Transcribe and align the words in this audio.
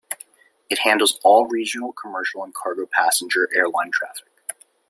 It 0.67 0.79
handles 0.79 1.19
all 1.23 1.45
regional 1.45 1.93
commercial 1.93 2.43
and 2.43 2.51
cargo 2.55 2.87
passenger 2.91 3.47
airline 3.53 3.91
traffic. 3.93 4.31